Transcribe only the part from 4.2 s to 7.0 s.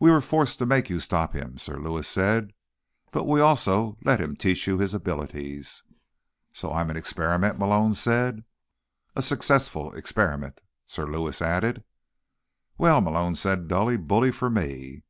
him teach you his abilities." "So I'm an